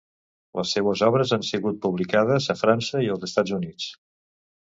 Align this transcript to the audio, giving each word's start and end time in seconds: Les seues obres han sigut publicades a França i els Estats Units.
Les 0.59 0.69
seues 0.75 1.03
obres 1.07 1.33
han 1.37 1.45
sigut 1.49 1.77
publicades 1.83 2.47
a 2.55 2.57
França 2.63 3.03
i 3.09 3.13
els 3.17 3.27
Estats 3.29 3.55
Units. 3.59 3.91